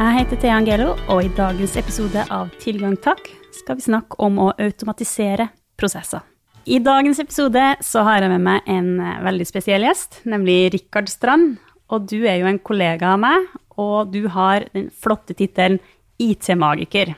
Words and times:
Jeg 0.00 0.14
heter 0.16 0.38
Thea 0.40 0.52
Angelo, 0.56 0.92
og 1.12 1.18
i 1.20 1.30
dagens 1.36 1.74
episode 1.76 2.22
av 2.32 2.48
Tilgang 2.62 2.94
takk 3.04 3.26
skal 3.52 3.76
vi 3.76 3.82
snakke 3.84 4.16
om 4.24 4.38
å 4.40 4.46
automatisere 4.54 5.50
prosesser. 5.76 6.22
I 6.64 6.78
dagens 6.80 7.20
episode 7.20 7.64
så 7.84 8.04
har 8.06 8.24
jeg 8.24 8.30
med 8.32 8.40
meg 8.46 8.70
en 8.72 8.88
eh, 8.96 9.18
veldig 9.26 9.48
spesiell 9.50 9.84
gjest, 9.84 10.22
nemlig 10.24 10.70
Rikard 10.72 11.12
Strand. 11.12 11.58
Og 11.92 12.08
du 12.08 12.24
er 12.24 12.38
jo 12.40 12.48
en 12.48 12.62
kollega 12.64 13.12
av 13.12 13.20
meg, 13.26 13.44
og 13.76 14.08
du 14.14 14.24
har 14.32 14.64
den 14.72 14.88
flotte 14.88 15.36
tittelen 15.36 15.76
IT-magiker. 16.16 17.12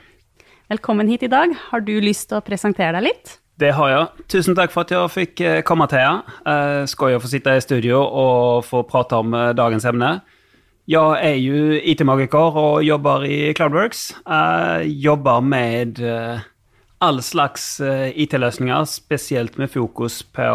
Velkommen 0.75 1.07
hit 1.07 1.23
i 1.23 1.31
dag. 1.31 1.55
Har 1.69 1.87
du 1.87 1.95
lyst 2.03 2.33
til 2.33 2.41
å 2.41 2.43
presentere 2.43 2.97
deg 2.99 3.13
litt? 3.13 3.37
Det 3.63 3.71
har 3.79 3.95
jeg. 3.95 4.27
Tusen 4.35 4.59
takk 4.59 4.75
for 4.75 4.83
at 4.83 4.91
jeg 4.91 5.15
fikk 5.21 5.47
eh, 5.47 5.63
komme 5.63 5.87
Thea. 5.87 6.17
Uh, 6.43 6.83
Skøy 6.83 7.15
å 7.15 7.23
få 7.23 7.31
sitte 7.31 7.55
i 7.55 7.63
studio 7.63 8.03
og 8.03 8.67
få 8.67 8.83
prate 8.91 9.23
om 9.23 9.39
dagens 9.55 9.87
emne. 9.87 10.17
Jeg 10.89 11.19
er 11.23 11.37
jo 11.39 11.77
IT-magiker 11.79 12.57
og 12.59 12.81
jobber 12.83 13.23
i 13.23 13.53
Cloudworks. 13.55 14.09
Jeg 14.27 14.89
jobber 15.05 15.39
med 15.39 16.01
uh, 16.03 16.43
all 16.99 17.21
slags 17.23 17.77
uh, 17.79 18.09
IT-løsninger, 18.11 18.83
spesielt 18.91 19.55
med 19.57 19.71
fokus 19.71 20.21
på 20.23 20.49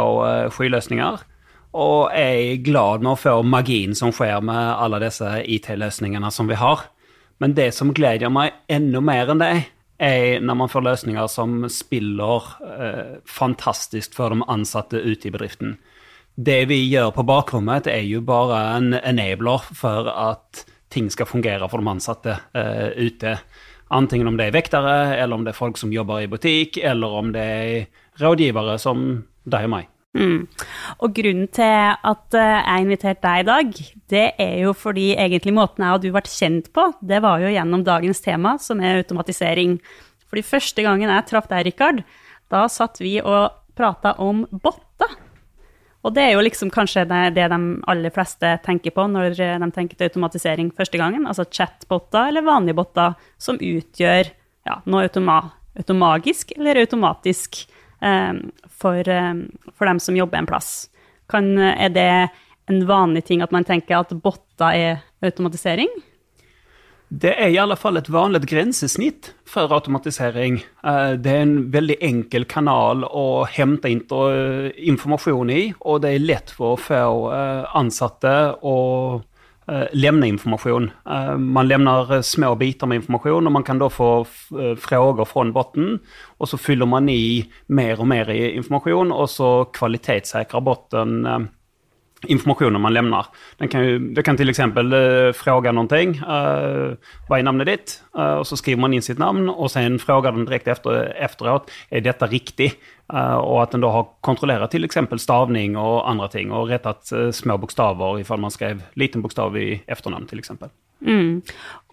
skyløsninger. 0.53 1.25
Og 1.73 2.13
jeg 2.13 2.45
er 2.53 2.63
glad 2.65 3.05
med 3.05 3.15
å 3.15 3.21
få 3.21 3.35
magien 3.41 3.97
som 3.97 4.13
skjer 4.13 4.45
med 4.45 4.61
alle 4.77 5.01
disse 5.07 5.33
IT-løsningene 5.49 6.31
som 6.35 6.49
vi 6.49 6.61
har. 6.61 6.85
Men 7.41 7.55
det 7.57 7.71
som 7.77 7.95
gleder 7.95 8.33
meg 8.33 8.57
enda 8.69 9.01
mer 9.05 9.33
enn 9.33 9.43
det, 9.43 9.53
er 9.99 10.41
når 10.45 10.59
man 10.61 10.71
får 10.71 10.85
løsninger 10.87 11.29
som 11.31 11.65
spiller 11.73 12.53
eh, 12.63 13.15
fantastisk 13.27 14.15
for 14.15 14.31
de 14.31 14.45
ansatte 14.47 15.01
ute 15.03 15.29
i 15.29 15.33
bedriften. 15.35 15.77
Det 16.39 16.69
vi 16.71 16.85
gjør 16.87 17.11
på 17.17 17.25
bakrommet, 17.27 17.89
er 17.91 18.05
jo 18.07 18.21
bare 18.23 18.61
en 18.77 18.93
enabler 18.95 19.65
for 19.75 20.07
at 20.13 20.63
ting 20.95 21.09
skal 21.11 21.27
fungere 21.27 21.67
for 21.67 21.83
de 21.83 21.91
ansatte 21.91 22.37
uh, 22.55 22.95
ute. 22.95 23.35
Antingen 23.91 24.31
om 24.31 24.39
det 24.39 24.47
er 24.47 24.55
vektere, 24.55 25.17
eller 25.19 25.35
om 25.35 25.43
det 25.43 25.51
er 25.55 25.59
folk 25.59 25.81
som 25.81 25.93
jobber 25.93 26.23
i 26.23 26.31
butikk, 26.31 26.79
eller 26.79 27.19
om 27.21 27.33
det 27.35 27.43
er 27.43 28.23
rådgivere 28.23 28.79
som 28.79 29.09
deg 29.49 29.67
og 29.67 29.75
meg. 29.75 29.91
Mm. 30.19 30.47
Og 31.05 31.15
grunnen 31.15 31.51
til 31.53 31.93
at 32.13 32.35
jeg 32.35 32.63
jeg 32.65 32.87
inviterte 32.87 33.27
deg 33.27 33.43
i 33.43 33.49
dag, 33.51 33.85
det 34.15 34.27
er 34.41 34.57
jo 34.63 34.73
fordi 34.79 35.11
egentlig 35.19 35.55
måten 35.59 35.85
jeg 35.85 35.99
og 35.99 36.03
du 36.03 36.11
ble 36.15 36.23
kjent 36.25 36.73
på, 36.75 36.89
det 37.03 37.21
var 37.25 37.43
jo 37.43 37.53
gjennom 37.53 37.85
dagens 37.85 38.23
tema, 38.25 38.57
som 38.63 38.81
er 38.81 39.03
automatisering. 39.03 39.79
Fordi 40.31 40.45
første 40.47 40.85
gangen 40.85 41.11
jeg 41.11 41.29
traff 41.29 41.49
deg, 41.51 41.67
Rikard, 41.67 42.05
da 42.53 42.67
satt 42.73 43.03
vi 43.03 43.19
og 43.21 43.51
prata 43.79 44.15
om 44.23 44.47
botter. 44.53 44.88
Og 46.07 46.15
det 46.15 46.23
er 46.25 46.35
jo 46.37 46.43
liksom 46.45 46.71
kanskje 46.71 47.05
det, 47.11 47.23
det, 47.37 47.49
de 47.51 47.59
aller 47.91 48.15
fleste 48.15 48.53
tenker 48.65 48.95
på 48.95 49.07
når 49.11 49.35
de 49.39 49.71
tenker 49.75 49.99
til 49.99 50.09
automatisering 50.09 50.71
første 50.77 51.01
gangen. 51.01 51.27
Altså 51.27 51.49
chatbotter 51.51 52.31
eller 52.31 52.47
vanlige 52.47 52.79
botter 52.79 53.17
som 53.41 53.59
utgjør 53.59 54.31
ja, 54.69 54.79
noe 54.87 55.09
automa 55.09 55.41
automagisk 55.79 56.53
eller 56.57 56.81
automatisk 56.83 57.61
eh, 58.03 58.35
for, 58.81 59.09
eh, 59.09 59.35
for, 59.75 59.87
dem 59.87 60.01
som 60.03 60.17
jobber 60.19 60.41
en 60.41 60.49
plass. 60.51 60.89
Kan, 61.31 61.53
er 61.59 61.93
det 61.95 62.11
en 62.69 62.85
vanlig 62.89 63.25
ting 63.29 63.43
at 63.45 63.55
man 63.55 63.67
tenker 63.67 64.01
at 64.01 64.15
botter 64.23 64.75
er 64.75 65.03
automatisering? 65.25 65.91
Det 67.09 67.31
er 67.41 67.49
i 67.49 67.57
alle 67.57 67.77
fall 67.81 67.97
et 67.97 68.11
vanlig 68.13 68.43
grensesnitt 68.51 69.31
for 69.49 69.73
automatisering. 69.73 70.59
Eh, 70.85 71.15
det 71.17 71.33
er 71.33 71.47
en 71.47 71.57
veldig 71.73 71.97
enkel 72.05 72.45
kanal 72.45 73.07
å 73.09 73.47
hente 73.49 73.89
inn 73.89 74.05
informasjon 74.93 75.51
i, 75.55 75.63
og 75.81 76.03
det 76.05 76.13
er 76.15 76.27
lett 76.27 76.53
for 76.53 76.77
å 76.77 76.83
få 76.83 77.01
eh, 77.33 77.65
ansatte 77.81 78.35
å 78.61 78.77
levne 79.93 80.29
informasjon. 80.33 80.91
Eh, 81.11 81.35
man 81.37 81.71
eh, 81.71 82.21
små 82.21 82.55
biter 82.57 82.89
med 82.89 83.03
informasjon, 83.03 83.47
og 83.47 83.53
man 83.53 83.65
kan 83.65 83.79
da 83.79 83.89
få 83.93 84.25
frågor 84.81 85.29
fra 85.29 85.45
botten 85.53 85.99
og 86.39 86.49
så 86.49 86.57
fyller 86.57 86.87
man 86.87 87.09
i 87.09 87.45
mer 87.69 88.01
og 88.01 88.09
mer 88.09 88.31
informasjon, 88.33 89.13
og 89.13 89.29
så 89.29 89.51
kvalitetssikrer 89.75 90.65
botten 90.65 91.49
informationen 92.27 92.81
man 92.81 92.95
lämnar. 92.95 93.27
Den 93.57 93.69
kan 93.69 93.85
ju, 93.85 93.99
det 93.99 94.23
kan 94.23 94.37
till 94.37 94.51
exempel 94.51 94.93
uh, 94.93 95.33
fråga 95.33 95.73
någonting. 95.73 96.23
Uh, 97.31 97.43
namnet 97.43 97.67
ditt? 97.67 98.03
Uh, 98.19 98.25
och 98.25 98.47
så 98.47 98.57
skriver 98.57 98.81
man 98.81 98.95
in 98.95 99.03
sitt 99.03 99.19
namn 99.19 99.49
och 99.49 99.71
sen 99.71 99.99
frågar 99.99 100.33
den 100.33 100.45
direkt 100.45 100.69
efter, 100.69 101.05
efteråt, 101.05 101.71
är 101.91 102.01
detta 102.01 102.27
riktigt? 102.27 102.79
och 103.43 103.63
att 103.63 103.71
den 103.71 103.81
då 103.81 103.89
har 103.89 104.07
kontrollerat 104.21 104.71
till 104.71 104.85
exempel 104.85 105.19
stavning 105.19 105.77
och 105.77 106.11
andra 106.11 106.29
ting 106.29 106.53
och 106.53 106.69
rättat 106.69 107.13
små 107.33 107.57
bokstaver 107.57 108.21
ifall 108.21 108.41
man 108.41 108.51
skrev 108.51 108.83
liten 108.95 109.23
bokstav 109.23 109.59
i 109.59 109.83
efternamn 109.87 110.27
till 110.27 110.39
exempel. 110.39 110.69
Mm. 111.07 111.43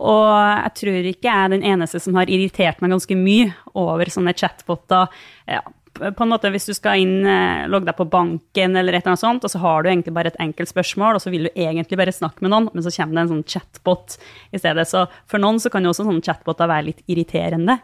Og 0.01 0.29
jeg 0.33 0.71
tror 0.79 1.07
ikke 1.11 1.27
jeg 1.27 1.45
er 1.45 1.51
den 1.53 1.65
eneste 1.65 2.01
som 2.01 2.17
har 2.17 2.29
irritert 2.31 2.81
meg 2.81 2.95
ganske 2.95 3.17
mye 3.17 3.51
over 3.77 4.09
sånne 4.11 4.33
chatboter. 4.37 5.11
Ja, 5.45 5.61
på 5.95 6.23
en 6.23 6.29
måte, 6.29 6.51
Hvis 6.51 6.67
du 6.67 6.73
skal 6.75 7.00
inn, 7.00 7.25
eh, 7.25 7.67
logge 7.67 7.88
deg 7.88 7.97
på 7.97 8.09
banken, 8.09 8.75
eller 8.75 8.94
et 8.94 9.03
eller 9.03 9.16
annet 9.16 9.23
sånt, 9.23 9.44
og 9.44 9.51
så 9.51 9.59
har 9.59 9.83
du 9.83 9.89
egentlig 9.89 10.13
bare 10.13 10.28
et 10.28 10.39
enkelt 10.39 10.69
spørsmål, 10.69 11.16
og 11.16 11.22
så 11.22 11.31
vil 11.31 11.47
du 11.47 11.51
egentlig 11.56 11.97
bare 11.97 12.11
snakke 12.11 12.41
med 12.41 12.51
noen, 12.51 12.69
men 12.73 12.83
så 12.83 12.94
kommer 12.95 13.16
det 13.16 13.22
en 13.22 13.33
sånn 13.35 13.47
chatbot 13.47 14.17
i 14.51 14.57
stedet. 14.57 14.88
Så 14.88 15.07
for 15.25 15.39
noen 15.39 15.59
så 15.59 15.72
kan 15.72 15.84
jo 15.84 15.94
også 15.94 16.05
sånne 16.05 16.23
chatboter 16.23 16.67
være 16.67 16.89
litt 16.91 17.03
irriterende. 17.07 17.79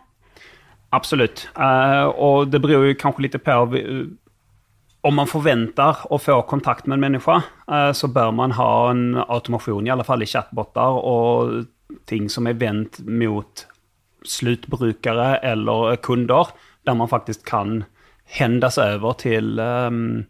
Absolutt. 0.91 1.47
Uh, 1.55 2.11
og 2.19 2.51
det 2.51 2.59
beror 2.61 2.85
jo 2.85 2.99
kanskje 2.99 3.23
litt 3.23 3.39
på 3.39 3.57
om 5.01 5.15
man 5.15 5.25
forventer 5.25 6.03
å 6.13 6.19
få 6.21 6.43
kontakt 6.45 6.85
med 6.85 6.99
en 6.99 7.05
menneske, 7.07 7.39
uh, 7.71 7.91
så 7.95 8.07
bør 8.11 8.31
man 8.35 8.51
ha 8.51 8.91
en 8.91 9.15
automasjon, 9.23 9.87
i 9.87 9.93
alle 9.93 10.05
fall 10.05 10.21
i 10.21 10.29
chatboter, 10.29 10.99
og 10.99 12.01
ting 12.05 12.27
som 12.29 12.47
er 12.47 12.59
vendt 12.59 12.99
mot 13.07 13.65
sluttbrukere 14.27 15.39
eller 15.41 15.95
kunder, 16.03 16.51
der 16.85 16.93
man 16.93 17.09
faktisk 17.09 17.45
kan 17.47 17.85
hendas 18.31 18.77
over 18.81 19.17
til, 19.19 19.59
um, 19.59 20.25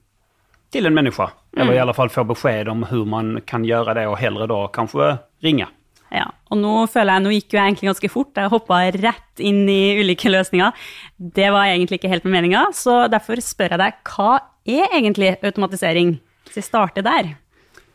till 0.72 0.86
en 0.86 0.94
människa. 0.94 1.32
Mm. 1.56 1.62
Eller 1.62 1.74
i 1.74 1.80
alle 1.84 1.94
fall 1.94 2.10
få 2.10 2.24
beskjed 2.24 2.70
om 2.72 2.86
hvordan 2.88 3.12
man 3.12 3.42
kan 3.46 3.66
gjøre 3.68 3.96
det, 3.98 4.08
og 4.10 4.20
hellre 4.22 4.48
da 4.50 4.64
kanskje 4.74 5.14
ringe. 5.44 5.68
Ja, 6.12 6.26
og 6.52 6.60
nå 6.60 6.74
føler 6.92 7.16
jeg, 7.16 7.24
nå 7.24 7.32
gikk 7.32 7.54
jo 7.54 7.60
jeg 7.60 7.70
egentlig 7.70 7.88
ganske 7.88 8.10
fort, 8.12 8.36
jeg 8.36 8.52
hoppa 8.52 8.82
rett 8.98 9.44
inn 9.44 9.62
i 9.72 9.96
ulike 10.02 10.32
løsninger. 10.32 10.74
Det 11.16 11.52
var 11.56 11.70
egentlig 11.72 12.02
ikke 12.02 12.12
helt 12.12 12.26
med 12.28 12.36
meninga, 12.36 12.66
så 12.76 13.06
derfor 13.12 13.40
spør 13.44 13.78
jeg 13.78 13.84
deg, 13.84 14.02
hva 14.12 14.34
er 14.68 14.98
egentlig 14.98 15.38
automatisering? 15.40 16.18
Så 16.52 16.60
jeg 16.60 16.68
starter 16.68 17.06
der. 17.06 17.36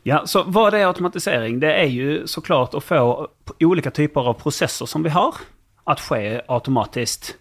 Ja, 0.07 0.23
så 0.25 0.45
Hva 0.47 0.69
det 0.71 0.81
er 0.81 0.89
automatisering? 0.89 1.59
Det 1.61 1.73
er 1.75 1.91
jo 1.91 2.27
så 2.31 2.41
klart 2.41 2.77
å 2.79 2.81
få 2.81 3.01
ulike 3.61 3.91
typer 3.91 4.31
av 4.31 4.39
prosesser 4.39 4.89
som 4.89 5.03
vi 5.05 5.11
har, 5.11 5.41
at 5.87 6.01
skje 6.01 6.41
automatisk. 6.47 7.35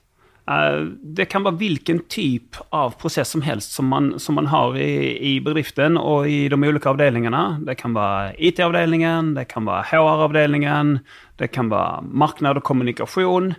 Eh, 0.45 0.81
det 1.17 1.25
kan 1.31 1.45
være 1.45 1.57
hvilken 1.57 2.03
type 2.11 2.61
av 2.75 2.93
prosess 3.01 3.31
som 3.33 3.41
helst 3.45 3.73
som 3.73 3.87
man, 3.89 4.11
som 4.21 4.37
man 4.37 4.49
har 4.51 4.77
i, 4.77 5.17
i, 5.17 5.33
bedriften 5.43 5.97
og 5.97 6.29
i 6.29 6.45
de 6.51 6.59
ulike 6.61 6.91
avdelingene. 6.91 7.65
Det 7.65 7.77
kan 7.79 7.95
være 7.97 8.35
IT-avdelingen, 8.37 9.33
det 9.37 9.47
kan 9.49 9.65
være 9.65 9.89
HR-avdelingen, 9.89 10.99
det 11.41 11.49
kan 11.55 11.71
være 11.73 12.05
marked 12.05 12.61
og 12.61 12.65
kommunikasjon. 12.67 13.55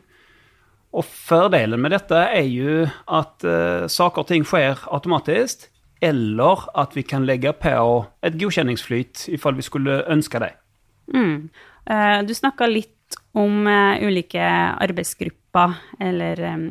Og 0.97 1.05
fordelen 1.05 1.83
med 1.83 1.93
dette 1.93 2.21
er 2.33 2.47
jo 2.49 2.85
at 3.13 3.45
uh, 3.45 3.85
saker 3.91 4.23
og 4.23 4.29
ting 4.31 4.47
skjer 4.49 4.87
automatisk, 4.95 5.67
eller 6.01 6.63
at 6.79 6.95
vi 6.97 7.03
kan 7.05 7.27
legge 7.29 7.53
på 7.53 7.75
et 8.25 8.39
godkjenningsflyt 8.39 9.27
ifall 9.35 9.59
vi 9.59 9.67
skulle 9.67 9.99
ønske 10.13 10.41
det. 10.41 10.55
Mm. 11.13 11.51
Uh, 11.91 12.23
du 12.25 12.33
snakka 12.33 12.71
litt 12.71 13.19
om 13.37 13.67
uh, 13.69 13.99
ulike 14.07 14.41
arbeidsgrupper 14.41 15.46
eller 16.03 16.43
um, 16.55 16.67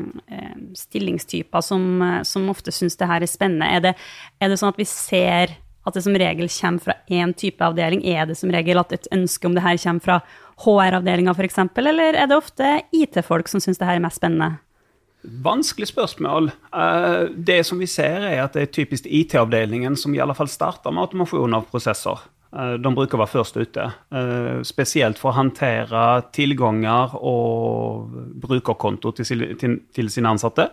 stillingstyper 0.77 1.63
som, 1.65 1.85
som 2.27 2.49
ofte 2.51 2.73
syns 2.75 2.97
det 2.99 3.09
her 3.09 3.25
er 3.25 3.31
spennende. 3.31 3.69
Er 3.69 3.85
det, 3.85 3.93
er 4.39 4.51
det, 4.51 4.59
sånn 4.61 4.73
at 4.73 4.81
vi 4.81 4.87
ser 4.89 5.55
at 5.85 5.93
det 5.93 6.03
som 6.05 6.17
regel 6.17 6.49
kommer 6.49 6.81
fra 6.87 6.97
én 7.13 7.33
type 7.37 7.61
avdeling? 7.65 8.03
Er 8.05 8.25
det 8.29 8.37
som 8.39 8.53
regel 8.53 8.81
at 8.81 8.93
et 8.95 9.09
ønske 9.13 9.47
om 9.47 9.55
det 9.57 9.65
her 9.65 9.79
kommer 9.83 10.05
fra 10.05 10.19
HR-avdelinga 10.65 11.35
f.eks., 11.35 11.59
eller 11.81 12.21
er 12.21 12.29
det 12.29 12.37
ofte 12.37 12.77
IT-folk 12.95 13.51
som 13.51 13.63
syns 13.63 13.81
det 13.81 13.89
her 13.89 13.99
er 13.99 14.05
mest 14.05 14.21
spennende? 14.21 14.57
Vanskelig 15.25 15.87
spørsmål. 15.89 16.51
Det 17.35 17.63
som 17.65 17.79
vi 17.81 17.87
ser, 17.89 18.21
er 18.27 18.43
at 18.43 18.53
det 18.53 18.67
er 18.67 18.73
typisk 18.73 19.07
IT-avdelingen 19.09 19.97
som 19.97 20.13
i 20.13 20.21
alle 20.21 20.35
fall 20.37 20.49
starter 20.51 20.93
med 20.93 21.07
automasjon 21.07 21.57
av 21.57 21.65
prosesser. 21.71 22.21
Eh, 22.53 22.75
de 22.79 22.93
bruker 22.95 23.19
være 23.19 23.33
først 23.33 23.57
ute. 23.59 23.85
Eh, 24.15 24.61
spesielt 24.67 25.19
for 25.19 25.31
å 25.31 25.39
håndtere 25.39 26.05
tilganger 26.35 27.17
og 27.19 28.15
brukerkonto 28.43 29.11
til 29.15 30.09
sine 30.11 30.31
ansatte. 30.31 30.69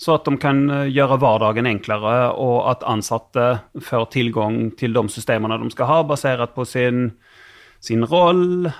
Så 0.00 0.16
at 0.16 0.26
de 0.26 0.38
kan 0.40 0.64
eh, 0.70 0.88
gjøre 0.90 1.20
hverdagen 1.20 1.68
enklere, 1.70 2.32
og 2.32 2.70
at 2.72 2.86
ansatte 2.88 3.46
får 3.84 4.10
tilgang 4.16 4.72
til 4.80 4.96
de 4.96 5.06
systemene 5.12 5.60
de 5.60 5.70
skal 5.74 5.90
ha, 5.90 6.00
basert 6.08 6.56
på 6.56 6.66
sin, 6.66 7.10
sin 7.80 8.04
rolle, 8.08 8.72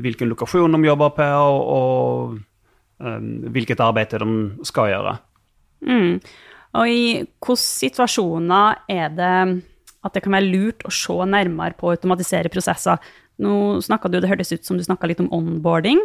hvilken 0.00 0.30
lokasjon 0.30 0.78
de 0.78 0.88
jobber 0.88 1.14
på, 1.18 1.28
og, 1.74 2.40
hvilket 3.54 3.82
arbeid 3.82 4.14
de 4.22 4.64
skal 4.64 4.92
gjøre. 4.92 5.14
Mm. 5.84 6.20
Og 6.78 6.90
i 6.90 7.02
hvilke 7.20 7.56
situasjoner 7.60 8.84
er 8.90 9.10
det 9.14 9.38
at 10.04 10.14
det 10.14 10.24
kan 10.24 10.34
være 10.36 10.50
lurt 10.50 10.84
å 10.84 10.92
se 10.92 11.16
nærmere 11.28 11.76
på 11.78 11.88
å 11.88 11.94
automatisere 11.94 12.52
prosesser. 12.52 13.00
Nå 13.42 13.80
snakka 13.84 14.10
du, 14.10 14.20
det 14.20 14.30
hørtes 14.30 14.52
ut 14.54 14.66
som 14.66 14.78
du 14.78 14.84
snakka 14.86 15.10
litt 15.10 15.22
om 15.24 15.32
onboarding. 15.34 16.02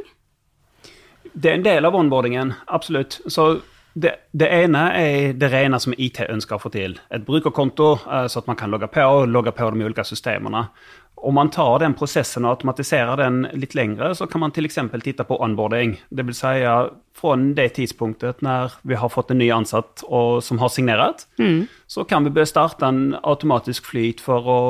Det 1.34 1.52
er 1.52 1.60
en 1.60 1.68
del 1.68 1.86
av 1.86 1.98
onboardingen, 1.98 2.56
absolutt. 2.68 3.20
Så 3.30 3.60
det, 3.94 4.16
det, 4.32 4.48
ene 4.48 4.86
er 4.98 5.34
det 5.38 5.50
rene 5.52 5.80
som 5.82 5.94
IT 5.98 6.22
ønsker 6.30 6.58
å 6.58 6.64
få 6.64 6.72
til. 6.74 6.96
Et 7.14 7.26
brukerkonto, 7.26 7.92
eh, 8.06 8.26
så 8.32 8.42
at 8.42 8.50
man 8.50 8.58
kan 8.60 8.72
logge 8.72 8.90
på 8.92 9.04
og 9.04 9.28
logge 9.30 9.54
på 9.56 9.70
de 9.74 9.86
ulike 9.86 10.06
systemene. 10.08 10.68
Om 11.22 11.36
man 11.36 11.50
tar 11.52 11.82
den 11.84 11.96
prosessen 12.00 12.46
og 12.46 12.58
automatiserer 12.58 13.20
den 13.20 13.42
litt 13.60 13.74
lengre, 13.76 14.14
så 14.16 14.28
kan 14.30 14.44
man 14.44 14.54
f.eks. 14.56 14.78
titte 15.04 15.26
på 15.28 15.38
onboarding. 15.44 15.98
Det 16.10 16.26
vil 16.28 16.38
si 16.38 16.54
fra 17.20 17.36
det 17.56 17.68
tidspunktet 17.76 18.44
når 18.46 18.78
vi 18.88 18.96
har 18.96 19.12
fått 19.12 19.34
en 19.34 19.42
ny 19.42 19.50
ansatt 19.52 20.06
og, 20.08 20.40
som 20.44 20.62
har 20.62 20.72
signert, 20.72 21.26
mm. 21.40 21.68
så 21.88 22.06
kan 22.08 22.24
vi 22.24 22.46
starte 22.48 22.88
en 22.88 23.18
automatisk 23.20 23.90
flyt 23.92 24.24
for 24.24 24.48
å 24.48 24.62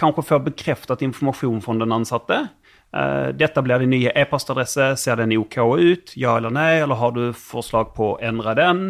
kanskje 0.00 0.24
få 0.24 0.40
bekreftet 0.46 1.04
informasjon 1.04 1.60
fra 1.64 1.76
den 1.82 1.92
ansatte. 1.92 2.46
Uh, 2.96 3.30
dette 3.36 3.62
blir 3.62 3.82
din 3.84 3.92
nye 3.94 4.14
e-postadresse. 4.16 4.94
Ser 4.98 5.20
den 5.20 5.36
OK 5.36 5.58
ut? 5.78 6.14
Ja 6.18 6.38
eller 6.40 6.54
nei? 6.54 6.80
Eller 6.80 6.98
har 6.98 7.12
du 7.14 7.26
forslag 7.36 7.92
på 7.94 8.14
å 8.14 8.18
endre 8.24 8.56
den? 8.58 8.86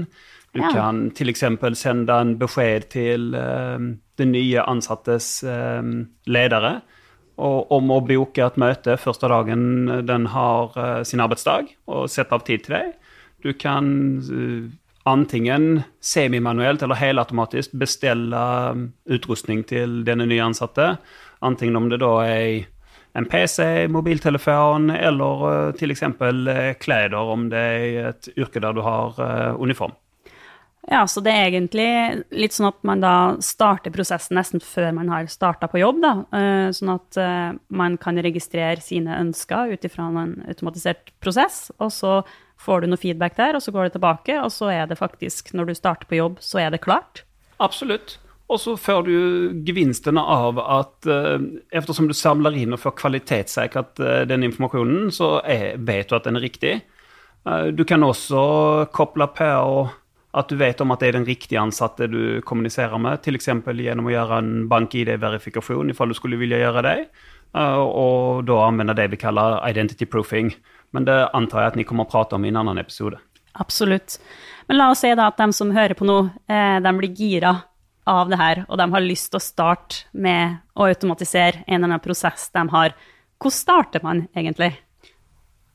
Du 0.55 0.63
ja. 0.63 0.71
kan 0.75 1.09
f.eks. 1.11 1.45
sende 1.79 2.15
en 2.15 2.37
beskjed 2.39 2.89
til 2.95 3.35
uh, 3.35 3.77
den 4.21 4.33
nye 4.35 4.65
ansattes 4.71 5.41
uh, 5.47 5.83
ledere 6.31 6.79
om 7.41 7.93
å 7.93 8.01
boke 8.05 8.45
et 8.45 8.59
møte 8.61 8.97
første 9.01 9.29
dagen 9.31 10.03
den 10.07 10.29
har 10.35 10.77
uh, 10.77 11.01
sin 11.07 11.23
arbeidsdag, 11.23 11.71
og 11.91 12.11
sette 12.13 12.37
av 12.37 12.45
tid 12.47 12.67
til 12.67 12.77
deg. 12.77 12.91
Du 13.45 13.53
kan 13.57 13.87
uh, 14.29 14.69
antingen 15.09 15.83
semimanuelt 16.05 16.85
eller 16.85 17.01
helautomatisk 17.01 17.77
bestille 17.81 18.43
um, 18.75 18.91
utrustning 19.09 19.65
til 19.69 20.03
denne 20.09 20.29
nye 20.29 20.45
ansatte. 20.51 20.95
Antingen 21.41 21.81
om 21.81 21.89
det 21.93 22.03
da 22.05 22.13
er 22.27 22.69
en 23.19 23.27
PC, 23.27 23.89
mobiltelefon 23.91 24.93
eller 24.95 25.47
uh, 25.47 25.73
f.eks. 25.75 26.07
Klær, 26.85 27.19
om 27.21 27.49
det 27.53 27.65
er 27.65 28.13
et 28.13 28.31
yrke 28.37 28.63
der 28.63 28.77
du 28.77 28.85
har 28.87 29.19
uniform. 29.59 29.97
Ja, 30.89 31.03
så 31.07 31.21
det 31.21 31.33
er 31.37 31.51
egentlig 31.51 31.89
litt 32.33 32.55
sånn 32.57 32.71
at 32.71 32.79
man 32.89 33.03
da 33.03 33.15
starter 33.45 33.93
prosessen 33.93 34.39
nesten 34.39 34.63
før 34.65 34.95
man 34.97 35.11
har 35.13 35.29
starta 35.29 35.69
på 35.69 35.83
jobb, 35.83 36.01
da. 36.01 36.13
Eh, 36.33 36.69
sånn 36.77 36.95
at 36.95 37.19
eh, 37.21 37.51
man 37.69 37.99
kan 38.01 38.17
registrere 38.25 38.81
sine 38.83 39.19
ønsker 39.21 39.75
ut 39.75 39.85
ifra 39.85 40.09
en 40.09 40.39
automatisert 40.49 41.13
prosess, 41.21 41.69
og 41.77 41.93
så 41.93 42.15
får 42.61 42.81
du 42.81 42.91
noe 42.91 43.01
feedback 43.01 43.37
der, 43.37 43.59
og 43.59 43.65
så 43.65 43.75
går 43.77 43.89
det 43.89 43.99
tilbake, 43.99 44.41
og 44.41 44.49
så 44.55 44.73
er 44.73 44.89
det 44.89 44.99
faktisk, 45.01 45.53
når 45.53 45.69
du 45.69 45.77
starter 45.77 46.09
på 46.09 46.19
jobb, 46.19 46.41
så 46.45 46.65
er 46.65 46.73
det 46.73 46.83
klart. 46.87 47.25
Absolutt. 47.61 48.17
Og 48.51 48.59
så 48.59 48.75
får 48.81 49.05
du 49.07 49.15
gevinstene 49.69 50.21
av 50.27 50.59
at 50.59 51.07
uh, 51.07 51.39
eftersom 51.71 52.09
du 52.11 52.17
samler 52.19 52.57
inn 52.59 52.75
og 52.75 52.81
får 52.83 52.97
kvalitetssikret 52.99 54.01
den 54.27 54.49
informasjonen, 54.49 55.13
så 55.15 55.37
er, 55.45 55.77
vet 55.79 56.11
du 56.11 56.17
at 56.19 56.27
den 56.27 56.41
er 56.41 56.45
riktig. 56.49 56.81
Du 57.73 57.87
kan 57.89 58.03
også 58.05 58.41
koble 58.93 59.31
på 59.33 59.53
at 60.31 60.51
du 60.51 60.57
vet 60.61 60.81
om 60.81 60.93
at 60.95 61.03
det 61.03 61.11
er 61.11 61.19
den 61.19 61.27
riktige 61.27 61.61
ansatte 61.61 62.07
du 62.11 62.41
kommuniserer 62.47 63.01
med, 63.03 63.19
f.eks. 63.19 63.49
gjennom 63.51 64.07
å 64.07 64.15
gjøre 64.15 64.39
en 64.39 64.53
bank-ID-verifikasjon 64.71 65.91
ifall 65.91 66.13
du 66.13 66.19
skulle 66.19 66.39
vilje 66.39 66.61
gjøre 66.61 66.85
det, 66.87 66.97
eh, 67.57 67.81
og 67.81 68.45
da 68.47 68.61
anvende 68.69 68.95
det 68.99 69.09
vi 69.11 69.19
kaller 69.21 69.59
identity 69.69 70.07
proofing. 70.07 70.53
Men 70.95 71.07
det 71.07 71.19
antar 71.35 71.65
jeg 71.65 71.73
at 71.73 71.81
ni 71.81 71.87
kommer 71.87 72.07
å 72.07 72.13
prate 72.13 72.39
om 72.39 72.47
i 72.47 72.51
en 72.51 72.61
annen 72.63 72.79
episode. 72.83 73.19
Absolutt. 73.59 74.21
Men 74.69 74.79
la 74.79 74.91
oss 74.93 75.03
si 75.03 75.11
da 75.19 75.27
at 75.31 75.39
de 75.41 75.51
som 75.55 75.73
hører 75.75 75.99
på 75.99 76.07
nå, 76.07 76.21
eh, 76.51 76.79
de 76.83 76.95
blir 76.99 77.15
gira 77.19 77.57
av 78.11 78.31
det 78.31 78.39
her, 78.41 78.65
og 78.69 78.79
de 78.79 78.87
har 78.91 79.05
lyst 79.05 79.31
til 79.33 79.39
å 79.41 79.45
starte 79.45 80.05
med 80.13 80.61
å 80.75 80.87
automatisere 80.89 81.65
en 81.67 81.77
eller 81.81 81.93
annen 81.93 82.05
prosess 82.05 82.49
de 82.55 82.63
har. 82.73 82.95
Hvordan 83.41 83.57
starter 83.57 84.05
man 84.05 84.25
egentlig? 84.37 84.73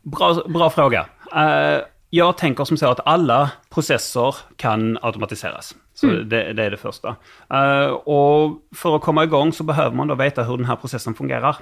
Bra, 0.05 0.33
bra 0.47 0.69
fråga. 0.69 1.05
Uh, 1.31 1.81
jag 2.15 2.37
tänker 2.37 2.63
som 2.63 2.77
så 2.77 2.89
att 2.89 3.07
alla 3.07 3.51
processer 3.69 4.35
kan 4.55 4.97
automatiseras. 5.01 5.75
Så 5.93 6.07
mm. 6.07 6.29
det, 6.29 6.53
det, 6.53 6.63
är 6.63 6.71
det 6.71 6.77
första. 6.77 7.15
Uh, 7.53 7.91
och 7.91 8.61
för 8.75 8.95
att 8.95 9.01
komma 9.01 9.23
igång 9.23 9.53
så 9.53 9.63
behöver 9.63 9.95
man 9.95 10.07
då 10.07 10.15
veta 10.15 10.43
hur 10.43 10.57
den 10.57 10.65
här 10.65 10.75
processen 10.75 11.13
fungerar. 11.13 11.57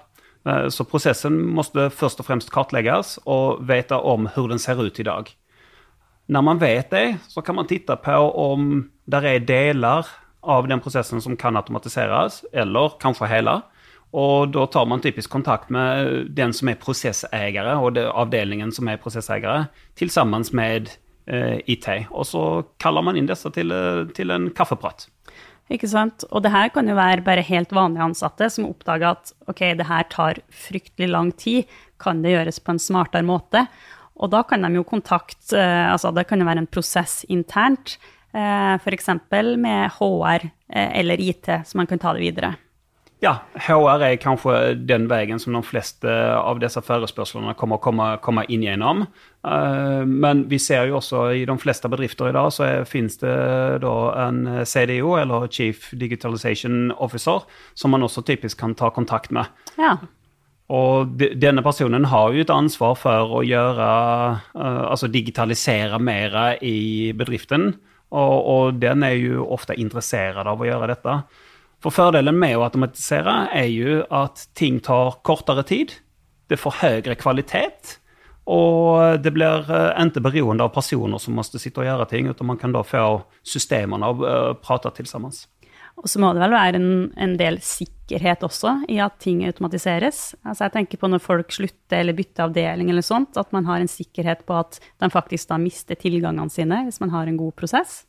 Uh, 0.48 0.70
så 0.70 0.84
processen 0.84 1.46
måste 1.46 1.90
först 1.90 2.20
och 2.20 2.26
främst 2.26 2.50
kartläggas 2.50 3.20
och 3.24 3.70
veta 3.70 4.00
om 4.00 4.30
hur 4.36 4.48
den 4.48 4.60
ser 4.60 4.86
ut 4.86 5.00
idag. 5.00 5.32
När 6.26 6.42
man 6.42 6.60
vet 6.60 6.90
det 6.90 7.18
så 7.28 7.42
kan 7.42 7.56
man 7.56 7.68
titta 7.68 7.96
på 7.96 8.16
om 8.52 8.90
där 9.06 9.26
är 9.26 9.40
delar 9.40 10.06
av 10.40 10.68
den 10.68 10.80
processen 10.80 11.22
som 11.22 11.38
kan 11.38 11.56
automatiseras 11.56 12.46
eller 12.54 12.92
kanske 13.00 13.26
hela. 13.26 13.62
Og 14.14 14.52
da 14.54 14.68
tar 14.70 14.86
man 14.86 15.02
typisk 15.02 15.32
kontakt 15.34 15.72
med 15.74 16.30
den 16.38 16.54
som 16.54 16.70
er 16.70 16.78
prosesseiere, 16.82 17.78
og 17.82 17.96
det, 17.96 18.06
avdelingen 18.06 18.70
som 18.74 18.90
er 18.92 19.00
prosesseiere, 19.02 19.72
til 19.98 20.12
sammen 20.14 20.46
med 20.54 20.92
eh, 21.26 21.58
IT. 21.66 21.88
Og 22.12 22.28
så 22.30 22.44
kaller 22.84 23.06
man 23.06 23.18
inn 23.18 23.30
disse 23.30 23.50
til, 23.56 23.74
eh, 23.74 24.04
til, 24.14 24.34
en 24.34 24.52
kaffeprat. 24.54 25.08
Ikke 25.74 25.90
sant. 25.90 26.28
Og 26.30 26.44
det 26.46 26.54
her 26.54 26.70
kan 26.76 26.90
jo 26.90 26.98
være 27.00 27.26
bare 27.26 27.46
helt 27.48 27.74
vanlige 27.74 28.06
ansatte 28.06 28.52
som 28.54 28.70
oppdager 28.70 29.16
at 29.16 29.34
ok, 29.50 29.64
det 29.80 29.90
her 29.90 30.06
tar 30.14 30.44
fryktelig 30.52 31.10
lang 31.10 31.32
tid, 31.34 31.72
kan 31.98 32.22
det 32.22 32.36
gjøres 32.36 32.62
på 32.62 32.76
en 32.76 32.84
smartere 32.84 33.26
måte? 33.26 33.66
Og 34.22 34.30
da 34.30 34.44
kan 34.46 34.62
de 34.62 34.76
jo 34.78 34.86
kontakte 34.86 35.58
eh, 35.58 35.90
Altså 35.90 36.14
det 36.14 36.28
kan 36.30 36.38
jo 36.38 36.46
være 36.46 36.68
en 36.68 36.70
prosess 36.70 37.24
internt, 37.34 37.98
eh, 38.30 38.76
f.eks. 38.78 39.10
med 39.58 39.98
HR 39.98 40.52
eller 40.74 41.22
IT, 41.22 41.50
så 41.66 41.78
man 41.78 41.90
kan 41.90 42.00
ta 42.02 42.14
det 42.14 42.24
videre. 42.24 42.56
Ja, 43.24 43.38
HR 43.56 44.02
er 44.04 44.18
kanskje 44.20 44.74
den 44.84 45.06
veien 45.08 45.40
som 45.40 45.56
de 45.56 45.62
fleste 45.64 46.12
av 46.12 46.58
disse 46.60 46.82
forespørslene 46.84 47.54
kommer 47.56 47.80
komme 48.24 48.44
inn 48.52 48.66
gjennom. 48.66 49.06
Uh, 49.48 50.04
men 50.04 50.44
vi 50.52 50.60
ser 50.60 50.90
jo 50.90 50.98
også 51.00 51.30
i 51.38 51.46
de 51.48 51.56
fleste 51.60 51.88
bedrifter 51.92 52.28
i 52.28 52.34
dag 52.36 52.50
så 52.52 52.66
er, 52.68 52.90
finnes 52.90 53.16
det 53.22 53.36
da 53.84 53.94
en 54.26 54.42
CDO, 54.68 55.14
eller 55.22 55.48
Chief 55.48 55.88
Digitalization 56.00 56.92
Officer, 56.98 57.46
som 57.80 57.96
man 57.96 58.04
også 58.04 58.26
typisk 58.28 58.60
kan 58.60 58.76
ta 58.76 58.92
kontakt 58.92 59.32
med. 59.32 59.48
Ja. 59.80 59.96
Og 60.74 61.16
de, 61.20 61.32
denne 61.40 61.64
personen 61.64 62.10
har 62.12 62.36
jo 62.36 62.44
et 62.44 62.52
ansvar 62.52 63.00
for 63.00 63.40
å 63.40 63.42
gjøre 63.44 63.88
uh, 64.52 64.84
Altså 64.90 65.08
digitalisere 65.12 66.00
mer 66.00 66.60
i 66.60 67.16
bedriften, 67.16 67.72
og, 68.12 68.36
og 68.52 68.84
den 68.84 69.08
er 69.08 69.16
jo 69.16 69.48
ofte 69.48 69.80
interessert 69.80 70.44
av 70.44 70.60
å 70.60 70.68
gjøre 70.68 70.92
dette. 70.92 71.18
For 71.84 71.92
fordelen 71.92 72.38
med 72.40 72.56
å 72.56 72.64
automatisere 72.64 73.50
er 73.52 73.68
jo 73.68 74.00
at 74.14 74.46
ting 74.56 74.80
tar 74.84 75.18
kortere 75.28 75.66
tid, 75.68 75.98
det 76.48 76.60
får 76.62 76.80
høyere 76.80 77.18
kvalitet, 77.20 77.98
og 78.48 79.20
det 79.24 79.32
blir 79.36 79.64
ikke 79.64 80.20
eh, 80.20 80.24
beroende 80.24 80.66
av 80.68 80.74
personer 80.76 81.20
som 81.20 81.36
må 81.36 81.44
sitte 81.48 81.80
og 81.82 81.88
gjøre 81.88 82.08
ting, 82.12 82.30
utan 82.32 82.48
man 82.48 82.60
kan 82.60 82.76
da 82.76 82.84
få 82.88 83.04
systemene 83.48 84.10
å 84.10 84.16
uh, 84.20 84.54
prate 84.60 84.92
til 84.98 85.08
sammen. 85.08 85.36
Og 86.00 86.10
så 86.10 86.20
må 86.20 86.32
det 86.34 86.42
vel 86.42 86.56
være 86.56 86.80
en, 86.80 86.94
en, 87.22 87.36
del 87.40 87.60
sikkerhet 87.64 88.44
også 88.44 88.74
i 88.92 88.98
at 89.04 89.20
ting 89.24 89.44
automatiseres. 89.48 90.34
Altså 90.42 90.66
jeg 90.66 90.76
tenker 90.78 91.00
på 91.00 91.12
når 91.12 91.22
folk 91.24 91.54
slutter 91.54 92.00
eller 92.02 92.18
bytter 92.18 92.48
avdeling 92.48 92.90
eller 92.92 93.06
sånt, 93.06 93.38
at 93.40 93.52
man 93.56 93.68
har 93.70 93.84
en 93.84 93.92
sikkerhet 93.92 94.42
på 94.48 94.58
at 94.58 94.80
de 95.04 95.12
faktisk 95.14 95.52
da 95.52 95.60
mister 95.62 96.00
tilgangene 96.00 96.52
sine 96.52 96.82
hvis 96.88 97.00
man 97.04 97.14
har 97.14 97.30
en 97.30 97.40
god 97.40 97.54
prosess. 97.60 98.02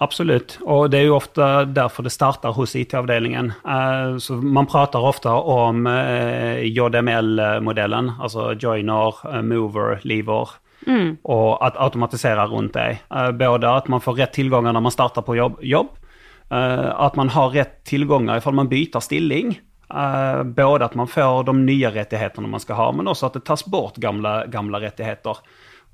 Absolutt, 0.00 0.54
og 0.64 0.86
det 0.88 1.02
er 1.02 1.10
jo 1.10 1.18
ofte 1.18 1.46
derfor 1.76 2.06
det 2.06 2.14
starter 2.14 2.54
hos 2.56 2.72
IT-avdelingen. 2.78 3.50
Uh, 3.66 4.16
så 4.16 4.38
man 4.40 4.68
prater 4.70 5.04
ofte 5.04 5.28
om 5.28 5.84
eh, 5.90 6.64
JML-modellen, 6.72 8.14
altså 8.16 8.54
joiner, 8.56 9.20
uh, 9.28 9.42
mover, 9.44 10.00
lever, 10.08 10.54
mm. 10.86 11.18
og 11.28 11.60
at 11.66 11.76
automatisere 11.76 12.48
rundt 12.48 12.78
det. 12.78 13.02
både 13.36 13.68
at 13.68 13.92
man 13.92 14.00
får 14.00 14.16
rett 14.22 14.32
tilganger 14.32 14.72
når 14.72 14.86
man 14.88 14.94
starter 14.96 15.26
på 15.26 15.36
jobb, 15.36 15.60
jobb 15.60 15.96
at 16.50 17.14
man 17.14 17.28
har 17.30 17.52
rett 17.54 17.76
tilganger 17.86 18.40
ifall 18.40 18.56
man 18.58 18.66
bytter 18.66 19.00
stilling. 19.04 19.52
både 20.44 20.84
at 20.84 20.94
man 20.98 21.06
får 21.06 21.44
de 21.46 21.54
nye 21.54 21.90
rettighetene 21.94 22.48
man 22.50 22.60
skal 22.60 22.74
ha, 22.74 22.88
men 22.90 23.06
også 23.06 23.28
at 23.28 23.36
det 23.38 23.44
tas 23.46 23.62
bort 23.70 24.00
gamle, 24.02 24.48
gamle 24.50 24.80
rettigheter. 24.82 25.38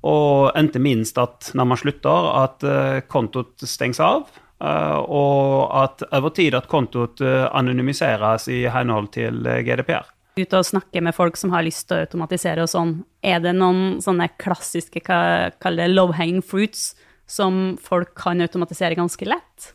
Og 0.05 0.51
endte 0.57 0.81
minst 0.81 1.17
at 1.17 1.49
når 1.57 1.69
man 1.71 1.79
slutter, 1.81 2.27
at 2.43 2.65
uh, 2.67 2.99
kontoet 3.09 3.65
stenges 3.65 4.01
av. 4.03 4.27
Uh, 4.57 4.97
og 5.13 5.73
at 5.77 6.03
over 6.17 6.33
tid 6.33 6.55
at 6.57 6.69
kontoet 6.69 7.21
uh, 7.21 7.47
anonymiseres 7.57 8.47
i 8.53 8.63
henhold 8.73 9.11
til 9.17 9.41
GDPR. 9.65 10.05
Ut 10.37 10.53
og 10.53 10.67
snakke 10.67 11.01
med 11.01 11.15
folk 11.17 11.37
som 11.37 11.53
har 11.53 11.65
lyst 11.65 11.87
til 11.89 11.97
å 11.97 12.05
automatisere 12.05 12.65
og 12.65 12.69
sånn. 12.69 12.93
Er 13.25 13.41
det 13.41 13.55
noen 13.57 13.97
sånne 14.05 14.29
klassiske 14.37 15.01
kall 15.01 15.81
det 15.81 15.89
low 15.89 16.13
hanging 16.13 16.43
fruits 16.45 16.91
som 17.25 17.75
folk 17.81 18.13
kan 18.17 18.45
automatisere 18.45 18.97
ganske 18.97 19.25
lett? 19.25 19.71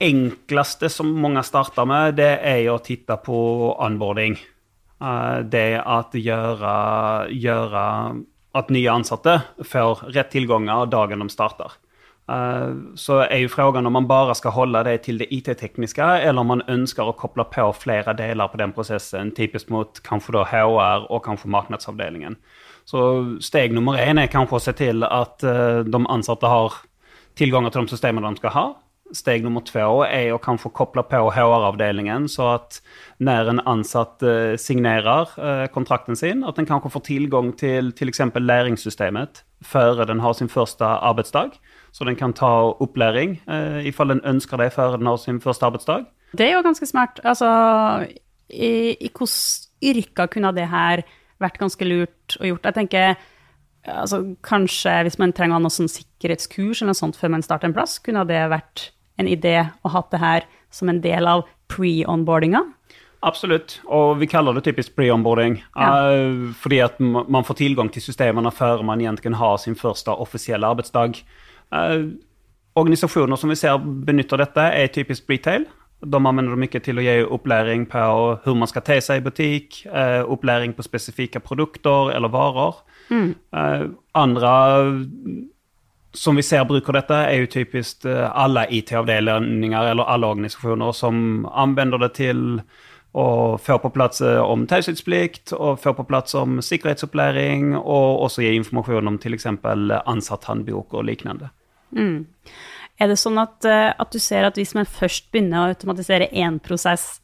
Enkleste 0.00 0.88
som 0.92 1.12
mange 1.20 1.44
starter 1.44 1.84
med, 1.88 2.16
det 2.16 2.32
er 2.48 2.62
jo 2.64 2.78
å 2.78 2.84
titte 2.84 3.16
på 3.24 3.36
onboarding. 3.76 4.36
det 5.52 5.68
at 5.84 6.16
gjøre, 6.16 6.72
gjøre 7.28 7.84
at 8.56 8.70
nye 8.72 8.88
ansatte 8.88 9.40
får 9.64 10.06
rett 10.16 10.32
tilganger 10.32 10.88
dagen 10.90 11.22
de 11.24 11.28
starter. 11.32 11.76
Eh, 12.28 12.72
så 12.98 13.20
er 13.22 13.44
jo 13.44 13.50
frågan 13.52 13.86
om 13.86 13.92
man 13.92 14.08
bare 14.08 14.34
skal 14.34 14.54
holde 14.56 14.82
det 14.88 14.96
til 15.06 15.20
det 15.22 15.28
IT-tekniske, 15.30 16.02
eller 16.02 16.42
om 16.42 16.50
man 16.54 16.64
ønsker 16.68 17.06
å 17.06 17.14
koble 17.18 17.46
på 17.52 17.68
flere 17.78 18.16
deler 18.18 18.50
på 18.50 18.58
den 18.58 18.74
prosessen, 18.74 19.30
typisk 19.36 19.70
mot 19.70 20.00
kanskje 20.06 20.38
da 20.38 20.46
HR 20.50 21.06
og 21.10 21.22
kanskje 21.26 21.52
markedsavdelingen. 21.54 22.38
Så 22.86 23.02
steg 23.42 23.74
nummer 23.74 23.98
en 23.98 24.18
er 24.22 24.30
kanskje 24.30 24.58
å 24.58 24.62
se 24.62 24.74
til 24.78 25.04
att 25.04 25.42
eh, 25.42 25.78
de 25.84 26.06
ansatte 26.06 26.46
har 26.46 26.74
tilganger 27.36 27.70
til 27.70 27.86
de 27.86 27.94
systemene 27.94 28.30
de 28.30 28.40
skal 28.40 28.54
ha. 28.54 28.66
Steg 29.12 29.44
nummer 29.44 29.60
två 29.60 30.04
är 30.04 30.32
att 30.32 30.42
kanske 30.42 30.68
koppla 30.68 31.02
på 31.02 31.30
HR-avdelningen 31.30 32.28
så 32.28 32.48
att 32.48 32.82
när 33.16 33.46
en 33.46 33.60
ansatt 33.60 34.18
signerer 34.18 34.56
signerar 34.56 35.66
kontrakten 35.66 36.16
sin, 36.16 36.44
att 36.44 36.56
den 36.56 36.66
kanske 36.66 36.90
får 36.90 37.00
tillgång 37.00 37.52
till 37.52 37.92
till 37.92 38.08
exempel 38.08 38.46
läringssystemet 38.46 39.44
före 39.64 40.04
den 40.04 40.20
har 40.20 40.34
sin 40.34 40.48
första 40.48 40.86
arbetsdag. 40.86 41.50
Så 41.90 42.04
den 42.04 42.16
kan 42.16 42.32
ta 42.32 42.76
opplæring 42.80 43.42
eh, 43.46 43.86
ifall 43.86 44.08
den 44.08 44.20
ønsker 44.24 44.56
det 44.60 44.70
før 44.74 44.96
den 44.96 45.06
har 45.06 45.16
sin 45.16 45.40
første 45.40 45.66
arbeidsdag. 45.66 46.04
Det 46.36 46.44
er 46.44 46.58
jo 46.58 46.64
ganske 46.66 46.86
smart. 46.86 47.20
Altså, 47.24 47.48
i, 48.50 48.96
i 49.00 49.10
yrker 49.82 50.26
kunne 50.26 50.52
det 50.52 50.68
her 50.68 51.02
vært 51.40 51.58
ganske 51.58 51.84
lurt 51.84 52.36
å 52.40 52.50
gjort? 52.50 52.68
Jeg 52.68 52.74
tenker 52.74 53.16
altså, 53.86 54.22
kanskje 54.44 54.98
hvis 55.06 55.18
man 55.22 55.32
trenger 55.36 55.62
noe 55.62 55.72
sånn 55.72 55.90
sikkerhetskurs 55.90 56.82
eller 56.82 56.92
noe 56.92 57.00
sånt 57.00 57.16
før 57.16 57.32
man 57.36 57.44
starter 57.44 57.70
en 57.70 57.76
plass, 57.76 57.98
kunne 57.98 58.26
det 58.28 58.42
vært 58.52 58.90
en 59.16 59.28
idé 59.28 59.58
å 59.82 59.92
ha 59.92 60.02
det 60.10 60.20
her 60.22 60.48
som 60.70 60.90
en 60.92 61.00
del 61.04 61.28
av 61.30 61.46
pre-onboardinga? 61.72 62.62
Absolutt, 63.26 63.80
og 63.90 64.20
vi 64.20 64.28
kaller 64.30 64.54
det 64.54 64.66
typisk 64.68 64.94
pre-onboarding. 64.98 65.58
Ja. 65.74 66.12
Uh, 66.12 66.52
fordi 66.60 66.82
at 66.84 67.00
man 67.00 67.46
får 67.46 67.60
tilgang 67.62 67.90
til 67.92 68.04
systemene 68.04 68.52
før 68.54 68.84
man 68.86 69.00
egentlig 69.00 69.34
har 69.40 69.56
sin 69.62 69.78
første 69.78 70.14
offisielle 70.14 70.66
arbeidsdag. 70.66 71.22
organisasjoner 71.72 72.22
organisationer 72.76 73.36
som 73.36 73.50
vi 73.50 73.56
ser 73.56 73.78
benytter 73.78 74.36
dette, 74.36 74.60
er 74.60 74.86
typisk 74.86 75.30
retail. 75.30 75.64
De 76.04 76.16
anvender 76.16 76.52
det 76.52 76.60
mye 76.60 76.80
til 76.84 76.98
å 76.98 77.02
gi 77.02 77.24
opplæring 77.24 77.86
på 77.88 77.98
hvordan 77.98 78.58
man 78.60 78.68
skal 78.68 78.82
te 78.84 79.00
seg 79.00 79.22
i 79.22 79.24
butikk, 79.24 79.86
opplæring 79.86 80.32
uppläring 80.32 80.74
på 80.76 80.84
spesifikke 80.84 81.40
produkter 81.40 82.12
eller 82.12 82.28
varer. 82.28 82.74
Mm. 83.10 83.34
Eh, 83.56 83.86
andra 84.14 84.52
som 86.16 86.38
vi 86.38 86.44
ser 86.46 86.64
bruker 86.68 86.96
dette, 86.96 87.16
er 87.28 87.42
jo 87.42 87.52
typisk 87.52 88.06
alle 88.08 88.66
IT-avdelinger 88.72 89.92
eller 89.92 90.08
alle 90.08 90.32
organisasjoner 90.32 90.94
som 90.96 91.46
anvender 91.52 92.00
det 92.02 92.14
til 92.18 92.42
å 93.16 93.56
få 93.62 93.78
på 93.80 93.90
plass 93.94 94.20
om 94.20 94.66
taushetsplikt, 94.68 95.54
og 95.56 95.80
få 95.80 95.94
på 95.96 96.04
plass 96.08 96.34
om 96.36 96.58
sikkerhetsopplæring, 96.64 97.72
og 97.78 98.24
også 98.26 98.44
gi 98.44 98.54
informasjon 98.58 99.08
om 99.08 99.16
f.eks. 99.16 99.46
ansatt-håndbok 99.56 100.98
og 100.98 101.06
lignende. 101.08 101.48
Mm. 101.96 102.26
Er 103.00 103.10
det 103.12 103.18
sånn 103.20 103.38
at, 103.40 103.64
eh, 103.68 103.92
at, 103.92 104.12
du 104.12 104.20
ser 104.22 104.48
at 104.48 104.56
hvis 104.56 104.74
man 104.76 104.88
først 104.88 105.28
begynner 105.32 105.62
å 105.62 105.74
automatisere 105.74 106.30
én 106.32 106.58
prosess, 106.64 107.20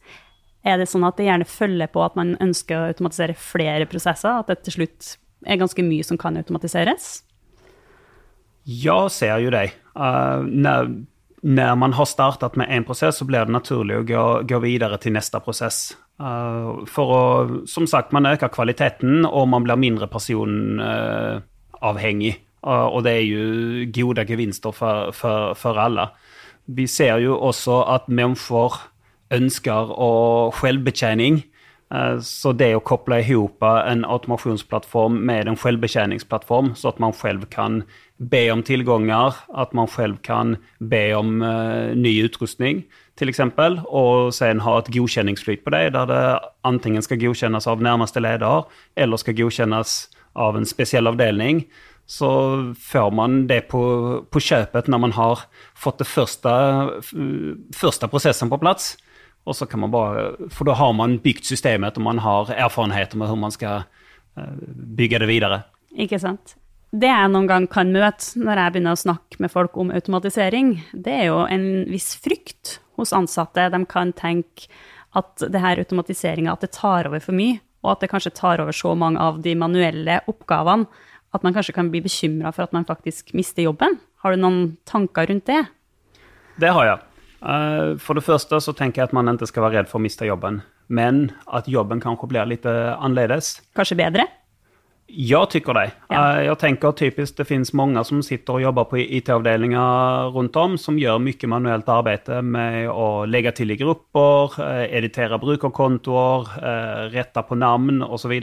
er 0.63 0.79
det 0.79 0.87
sånn 0.89 1.05
at 1.05 1.17
det 1.19 1.27
gjerne 1.27 1.49
følger 1.49 1.89
på 1.91 2.03
at 2.05 2.17
man 2.17 2.35
ønsker 2.41 2.77
å 2.77 2.89
automatisere 2.93 3.35
flere 3.37 3.87
prosesser? 3.89 4.39
At 4.39 4.51
det 4.51 4.61
til 4.63 4.77
slutt 4.77 5.15
er 5.45 5.59
ganske 5.59 5.85
mye 5.85 6.05
som 6.07 6.19
kan 6.21 6.37
automatiseres? 6.39 7.17
Jeg 8.65 9.11
ser 9.11 9.37
jo 9.43 9.49
det. 9.53 9.69
Uh, 9.95 10.41
når, 10.47 10.87
når, 11.43 11.75
man 11.75 11.93
har 11.93 12.05
startet 12.07 12.55
med 12.59 12.69
én 12.71 12.83
prosess, 12.87 13.17
så 13.19 13.25
blir 13.27 13.45
det 13.45 13.53
naturlig 13.53 13.97
å 13.99 14.03
gå, 14.07 14.41
gå 14.47 14.59
videre 14.63 14.97
til 15.01 15.13
neste 15.17 15.39
prosess. 15.43 15.97
Uh, 16.21 16.85
for 16.87 17.07
å, 17.11 17.23
som 17.67 17.87
sagt, 17.89 18.13
man 18.15 18.25
øker 18.29 18.47
kvaliteten, 18.53 19.25
og 19.25 19.49
man 19.51 19.63
blir 19.67 19.75
mindre 19.81 20.07
personavhengig. 20.11 22.35
Uh, 22.63 22.87
og 22.87 23.03
det 23.03 23.11
er 23.19 23.25
jo 23.27 23.43
gode 23.91 24.23
gevinster 24.29 24.71
for, 24.71 25.11
for, 25.11 25.53
for 25.59 25.75
alle. 25.83 26.07
Vi 26.65 26.87
ser 26.87 27.17
jo 27.19 27.35
også 27.43 27.83
at 27.91 28.07
mennesker 28.07 28.71
ønsker 29.33 29.89
å 29.91 30.51
selvbetjening. 30.55 31.43
Eh, 31.93 32.17
så 32.25 32.53
det 32.57 32.71
å 32.75 32.81
koble 32.83 33.21
sammen 33.27 33.83
en 33.91 34.03
automasjonsplattform 34.05 35.19
med 35.27 35.47
en 35.47 35.59
selvbetjeningsplattform, 35.59 36.73
så 36.75 36.93
at 36.93 36.99
man 37.03 37.13
selv 37.13 37.45
kan 37.53 37.83
be 38.17 38.47
om 38.53 38.63
tilganger, 38.63 39.37
at 39.53 39.73
man 39.73 39.87
selv 39.91 40.21
kan 40.23 40.55
be 40.79 41.11
om 41.17 41.41
uh, 41.41 41.91
ny 41.97 42.13
utrustning, 42.23 42.83
f.eks., 43.19 43.41
og 43.89 44.31
sen 44.33 44.61
ha 44.63 44.77
et 44.79 44.91
godkjenningsflyt 44.93 45.63
på 45.65 45.73
det, 45.73 45.89
der 45.97 46.07
det 46.07 46.21
enten 46.65 47.01
skal 47.03 47.19
godkjennes 47.19 47.67
av 47.67 47.83
nærmeste 47.83 48.23
leder, 48.23 48.69
eller 48.95 49.19
skal 49.19 49.35
godkjennes 49.41 49.97
av 50.39 50.57
en 50.57 50.69
spesiell 50.69 51.09
avdeling 51.11 51.65
så 52.09 52.29
får 52.79 53.11
man 53.15 53.45
det 53.47 53.61
på, 53.71 53.81
på 54.27 54.41
kjøpet 54.43 54.89
når 54.91 55.01
man 55.05 55.13
har 55.15 55.45
fått 55.79 56.01
det 56.01 56.07
første, 56.09 56.51
første 57.75 58.09
prosessen 58.11 58.51
på 58.51 58.59
plats. 58.59 58.93
Och 59.43 59.55
så 59.55 59.65
kan 59.65 59.79
man 59.79 59.91
bare, 59.91 60.49
For 60.49 60.65
da 60.65 60.73
har 60.73 60.93
man 60.93 61.17
bygd 61.19 61.45
systemet 61.45 61.97
og 61.97 62.03
man 62.03 62.19
har 62.23 62.51
erfarenheter 62.51 63.17
med 63.17 63.27
hvordan 63.27 63.43
man 63.43 63.55
skal 63.55 63.83
eh, 64.37 64.53
bygge 64.97 65.19
det 65.19 65.27
videre. 65.27 65.63
Ikke 65.99 66.19
sant. 66.19 66.55
Det 66.93 67.09
jeg 67.09 67.29
noen 67.33 67.49
gang 67.49 67.67
kan 67.67 67.91
møte 67.91 68.39
når 68.39 68.61
jeg 68.61 68.73
begynner 68.73 68.95
å 68.95 69.01
snakke 69.03 69.41
med 69.41 69.51
folk 69.51 69.77
om 69.81 69.91
automatisering, 69.91 70.75
det 70.93 71.13
er 71.23 71.29
jo 71.31 71.43
en 71.49 71.65
viss 71.89 72.13
frykt 72.21 72.77
hos 72.99 73.13
ansatte. 73.17 73.65
De 73.73 73.81
kan 73.89 74.13
tenke 74.13 74.69
at 75.17 75.41
det 75.41 75.61
her 75.61 75.81
automatiseringa 75.81 76.53
at 76.53 76.61
det 76.61 76.73
tar 76.77 77.09
over 77.09 77.21
for 77.21 77.35
mye, 77.37 77.59
og 77.83 77.95
at 77.95 78.05
det 78.05 78.11
kanskje 78.13 78.35
tar 78.37 78.61
over 78.61 78.73
så 78.73 78.93
mange 78.95 79.21
av 79.21 79.41
de 79.43 79.55
manuelle 79.57 80.21
oppgavene 80.29 80.87
at 81.33 81.43
man 81.45 81.55
kanskje 81.55 81.73
kan 81.73 81.89
bli 81.89 82.03
bekymra 82.05 82.53
for 82.53 82.67
at 82.67 82.73
man 82.75 82.85
faktisk 82.85 83.33
mister 83.33 83.65
jobben. 83.65 83.97
Har 84.21 84.33
du 84.33 84.41
noen 84.41 84.77
tanker 84.85 85.27
rundt 85.27 85.49
det? 85.49 85.63
Det 86.61 86.69
har 86.69 86.85
jeg. 86.85 86.99
Eh, 87.43 87.95
for 87.99 88.15
det 88.17 88.23
første 88.25 88.59
så 88.63 88.75
tenker 88.75 89.01
jeg 89.01 89.11
at 89.11 89.17
man 89.17 89.31
ikke 89.33 89.49
skal 89.51 89.67
være 89.67 89.81
redd 89.81 89.91
for 89.91 89.99
å 89.99 90.05
miste 90.05 90.27
jobben. 90.27 90.61
Men 90.87 91.27
at 91.51 91.67
jobben 91.71 92.03
kanskje 92.03 92.31
blir 92.31 92.47
litt 92.47 92.65
annerledes. 92.67 93.57
Kanskje 93.77 93.99
bedre? 93.99 94.27
Jeg 95.13 95.49
tykker 95.51 95.75
det. 95.75 95.87
Ja. 96.09 96.21
Eh, 96.21 96.45
jeg 96.47 96.57
tenker 96.61 96.95
typisk 96.97 97.35
det 97.37 97.45
finnes 97.49 97.73
mange 97.75 98.01
som 98.07 98.21
sitter 98.25 98.57
og 98.57 98.63
jobber 98.63 98.87
på 98.89 99.01
IT-avdelinger 99.03 100.31
rundt 100.33 100.55
om, 100.57 100.77
som 100.79 100.97
gjør 100.97 101.19
mye 101.21 101.49
manuelt 101.51 101.91
arbeid 101.91 102.31
med 102.47 102.87
å 102.89 103.25
legge 103.29 103.51
til 103.59 103.75
i 103.75 103.77
grupper, 103.77 104.55
eh, 104.63 104.85
editere 104.97 105.39
brukerkontoer, 105.41 106.55
rette 107.13 107.43
på 107.43 107.59
navn 107.59 108.01
osv. 108.01 108.39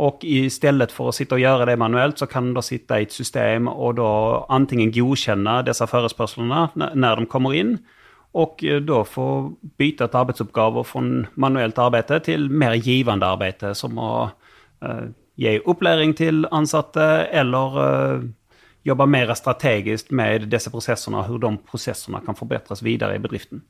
Och 0.00 0.18
istället 0.22 0.92
för 0.92 1.08
att 1.08 1.14
sitta 1.14 1.34
och 1.34 1.40
göra 1.40 1.64
det 1.64 1.76
manuellt 1.76 2.18
så 2.18 2.26
kan 2.26 2.54
du 2.54 2.62
sitta 2.62 3.00
i 3.00 3.02
ett 3.02 3.12
system 3.12 3.68
och 3.68 3.94
då 3.94 4.46
antingen 4.48 4.92
godkänna 4.92 5.62
dessa 5.62 5.86
förespörslarna 5.86 6.68
när 6.74 7.16
de 7.16 7.26
kommer 7.26 7.54
in 7.54 7.78
och 8.32 8.64
eh, 8.64 8.80
då 8.80 9.04
få 9.04 9.52
byta 9.60 10.04
ett 10.04 10.14
arbetsuppgaver 10.14 10.82
från 10.82 11.26
manuellt 11.34 11.78
arbete 11.78 12.20
till 12.20 12.50
mer 12.50 12.74
givande 12.74 13.26
arbete 13.26 13.74
som 13.74 13.98
att 13.98 14.30
eh, 14.82 15.04
ge 15.34 15.58
uppläring 15.58 16.14
till 16.14 16.46
ansatte 16.50 17.04
eller 17.32 17.68
eh, 18.14 18.20
jobba 18.82 19.06
mer 19.06 19.34
strategiskt 19.34 20.10
med 20.10 20.48
disse 20.48 20.70
och 21.10 21.24
hur 21.24 21.38
de 21.38 21.58
processerna 21.58 22.20
kan 22.20 22.34
forbedres 22.34 22.82
videre 22.82 23.14
i 23.14 23.18
bedriften. 23.18 23.62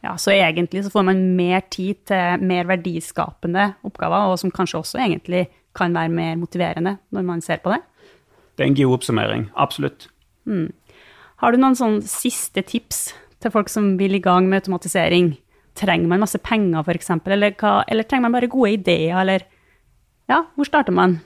Ja, 0.00 0.16
Så 0.16 0.30
egentlig 0.30 0.84
så 0.84 0.90
får 0.90 1.02
man 1.02 1.36
mer 1.36 1.60
tid 1.60 1.94
til 2.06 2.44
mer 2.46 2.64
verdiskapende 2.64 3.72
oppgaver, 3.82 4.30
og 4.30 4.38
som 4.38 4.50
kanskje 4.50 4.78
også 4.78 4.98
egentlig 4.98 5.48
kan 5.76 5.94
være 5.94 6.12
mer 6.12 6.36
motiverende 6.40 6.96
når 7.14 7.26
man 7.26 7.42
ser 7.44 7.62
på 7.62 7.72
det? 7.74 7.80
Det 8.56 8.64
er 8.64 8.72
en 8.72 8.76
god 8.76 8.98
oppsummering. 8.98 9.46
Absolutt. 9.56 10.08
Mm. 10.44 10.68
Har 11.40 11.52
du 11.52 11.60
noen 11.60 11.78
sånn 11.78 12.00
siste 12.04 12.62
tips 12.66 13.10
til 13.40 13.52
folk 13.54 13.70
som 13.72 13.94
vil 14.00 14.18
i 14.18 14.22
gang 14.24 14.50
med 14.50 14.60
automatisering? 14.60 15.32
Trenger 15.78 16.10
man 16.10 16.20
masse 16.20 16.40
penger, 16.44 16.82
f.eks., 16.84 17.12
eller, 17.24 17.54
eller 17.88 18.04
trenger 18.04 18.26
man 18.26 18.36
bare 18.36 18.50
gode 18.52 18.74
ideer, 18.76 19.16
eller 19.22 19.46
Ja, 20.30 20.44
hvor 20.54 20.68
starter 20.68 20.94
man? 20.94 21.16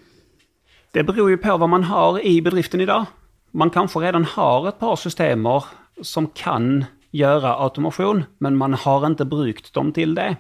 Det 0.95 1.03
beror 1.05 1.29
jo 1.29 1.37
på 1.43 1.57
hva 1.59 1.67
man 1.69 1.83
har 1.91 2.21
i 2.25 2.39
bedriften 2.41 2.81
i 2.81 2.87
dag. 2.89 3.11
Man 3.53 3.73
kanskje 3.75 4.01
redan 4.07 4.25
har 4.25 4.69
et 4.69 4.79
par 4.79 4.97
systemer 4.97 5.67
som 6.01 6.31
kan 6.33 6.87
gjøre 7.15 7.57
automasjon, 7.67 8.25
men 8.41 8.57
man 8.57 8.79
har 8.79 9.05
ikke 9.11 9.27
brukt 9.29 9.75
dem 9.75 9.93
til 9.93 10.15
det. 10.17 10.37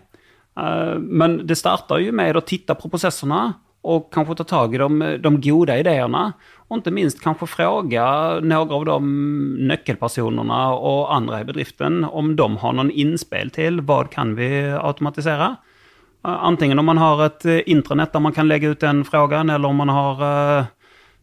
Eh, 0.56 0.96
men 0.98 1.40
det 1.46 1.58
starter 1.58 2.02
jo 2.02 2.14
med 2.14 2.38
å 2.38 2.46
titte 2.46 2.74
på 2.78 2.88
prosessene 2.88 3.42
och 3.84 4.12
kanske 4.12 4.34
ta 4.34 4.44
tag 4.44 4.74
i 4.74 4.78
de, 4.78 5.18
de 5.20 5.40
goda 5.40 5.78
idéerna 5.78 6.32
och 6.68 6.76
inte 6.76 6.90
minst 6.90 7.22
kanske 7.22 7.46
fråga 7.46 8.34
några 8.40 8.74
av 8.74 8.84
de 8.84 9.68
nyckelpersonerna 9.68 10.74
och 10.74 11.14
andra 11.14 11.40
i 11.40 11.44
bedriften 11.44 12.04
om 12.04 12.36
de 12.36 12.56
har 12.56 12.72
någon 12.72 12.90
inspel 12.90 13.50
till 13.50 13.80
vad 13.80 14.10
kan 14.10 14.34
vi 14.34 14.76
automatisera. 14.80 15.56
Antingen 16.22 16.78
om 16.78 16.84
man 16.84 16.98
har 16.98 17.26
ett 17.26 17.44
intranet 17.44 18.12
där 18.12 18.20
man 18.20 18.32
kan 18.32 18.48
lägga 18.48 18.68
ut 18.68 18.80
den 18.80 19.04
frågan 19.04 19.50
eller 19.50 19.68
om 19.68 19.76
man 19.76 19.88
har 19.88 20.22
eh, 20.58 20.64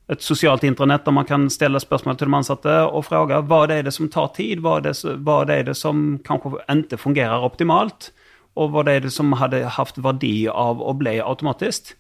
ett 0.08 0.22
socialt 0.22 0.64
intranet 0.64 1.06
där 1.06 1.12
man 1.12 1.26
kan 1.26 1.50
ställa 1.50 1.80
spörsmål 1.80 2.16
till 2.16 2.26
de 2.26 2.34
ansatte 2.34 2.82
och 2.82 3.06
fråga 3.06 3.42
vad 3.42 3.72
är 3.72 3.84
det 3.84 3.92
som 3.92 4.10
tar 4.10 4.28
tid, 4.28 4.60
vad 4.60 4.86
är 4.86 4.90
det, 4.90 5.16
vad 5.16 5.50
är 5.50 5.64
det 5.64 5.76
som 5.76 6.20
kanske 6.24 6.50
inte 6.72 6.98
fungerar 6.98 7.46
optimalt 7.46 8.12
och 8.54 8.72
vad 8.72 8.88
är 8.88 9.00
det 9.00 9.10
som 9.10 9.34
hade 9.34 9.66
haft 9.66 9.98
värde 9.98 10.52
av 10.52 10.82
att 10.84 10.96
bli 10.96 11.22
automatiskt. 11.22 11.96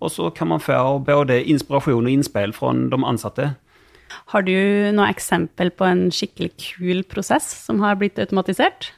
Og 0.00 0.12
så 0.12 0.30
kan 0.34 0.48
man 0.52 0.62
få 0.64 0.98
både 1.04 1.42
inspirasjon 1.44 2.06
og 2.06 2.12
innspill 2.12 2.54
fra 2.56 2.72
de 2.72 3.00
ansatte. 3.04 3.52
Har 4.32 4.46
du 4.46 4.54
noe 4.94 5.10
eksempel 5.10 5.70
på 5.74 5.86
en 5.86 6.08
skikkelig 6.14 6.54
kul 6.58 7.04
prosess 7.06 7.46
som 7.66 7.82
har 7.84 8.00
blitt 8.00 8.18
automatisert? 8.18 8.92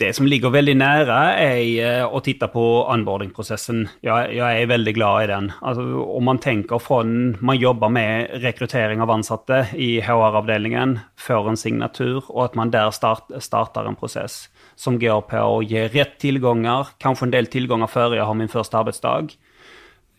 Det 0.00 0.08
som 0.16 0.26
ligger 0.26 0.50
veldig 0.50 0.72
nære, 0.80 1.16
er 1.38 1.58
eh, 1.78 2.02
å 2.02 2.18
titte 2.24 2.48
på 2.50 2.62
onboarding-prosessen. 2.90 3.84
Jeg, 4.02 4.32
jeg, 4.34 4.62
er 4.62 4.70
veldig 4.70 4.94
glad 4.96 5.18
i 5.22 5.28
den. 5.30 5.50
Altså, 5.62 5.84
om 6.16 6.26
man 6.26 6.40
tenker 6.42 6.80
fra 6.82 7.02
man 7.04 7.60
jobber 7.60 7.92
med 7.92 8.32
rekruttering 8.42 9.04
av 9.04 9.12
ansatte 9.14 9.60
i 9.78 10.00
HR-avdelingen 10.02 10.96
før 11.14 11.52
en 11.52 11.60
signatur, 11.60 12.24
og 12.32 12.48
at 12.48 12.58
man 12.58 12.72
der 12.74 12.90
start, 12.90 13.30
starter 13.44 13.86
en 13.86 13.98
prosess 14.00 14.48
som 14.74 14.98
går 14.98 15.22
på 15.30 15.38
å 15.38 15.62
gi 15.62 15.86
rett 15.92 16.18
tilganger, 16.24 16.96
kanskje 17.02 17.28
en 17.28 17.36
del 17.36 17.52
tilganger 17.52 17.92
før 17.92 18.16
jeg 18.16 18.26
har 18.26 18.38
min 18.40 18.50
første 18.50 18.80
arbeidsdag. 18.80 19.36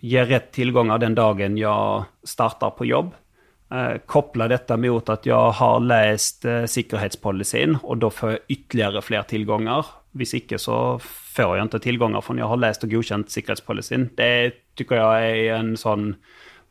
Gi 0.04 0.24
rett 0.28 0.52
tilganger 0.52 1.00
den 1.00 1.16
dagen 1.16 1.56
jeg 1.56 2.28
starter 2.28 2.74
på 2.76 2.88
jobb 2.90 3.14
eh, 3.74 3.98
koppla 4.06 4.48
detta 4.52 4.78
mot 4.78 5.10
at 5.10 5.28
jeg 5.28 5.58
har 5.60 5.84
lest 5.84 6.48
eh, 6.50 6.66
sikkerhetspolicyn 6.70 7.80
og 7.82 8.02
da 8.04 8.12
får 8.14 8.36
jeg 8.36 8.44
ytterligere 8.58 9.04
flere 9.06 9.30
tillgångar. 9.32 9.92
Hvis 10.14 10.36
ikke 10.38 10.60
så 10.62 10.78
får 11.02 11.58
jeg 11.58 11.70
ikke 11.70 11.84
tillgångar 11.88 12.26
for 12.26 12.38
jeg 12.38 12.52
har 12.52 12.62
lest 12.62 12.86
og 12.86 12.94
godkjent 12.94 13.34
sikkerhetspolicyen. 13.34 14.12
Det 14.18 14.76
tycker 14.78 15.02
jeg 15.02 15.34
er 15.48 15.58
en 15.58 15.74
sånn 15.80 16.14